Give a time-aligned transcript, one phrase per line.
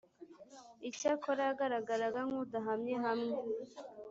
[0.89, 3.35] icyakora yagaragaraga nk’udahamye hamwe